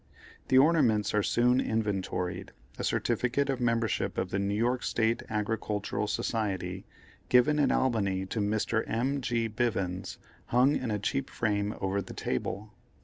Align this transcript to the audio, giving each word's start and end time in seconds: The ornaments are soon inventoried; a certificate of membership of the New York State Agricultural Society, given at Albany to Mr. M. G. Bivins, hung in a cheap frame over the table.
The 0.47 0.57
ornaments 0.57 1.13
are 1.13 1.21
soon 1.21 1.59
inventoried; 1.61 2.53
a 2.79 2.83
certificate 2.83 3.51
of 3.51 3.61
membership 3.61 4.17
of 4.17 4.31
the 4.31 4.39
New 4.39 4.55
York 4.55 4.81
State 4.81 5.21
Agricultural 5.29 6.07
Society, 6.07 6.87
given 7.29 7.59
at 7.59 7.71
Albany 7.71 8.25
to 8.25 8.39
Mr. 8.39 8.83
M. 8.89 9.21
G. 9.21 9.47
Bivins, 9.47 10.17
hung 10.47 10.75
in 10.75 10.89
a 10.89 10.97
cheap 10.97 11.29
frame 11.29 11.75
over 11.79 12.01
the 12.01 12.15
table. 12.15 12.73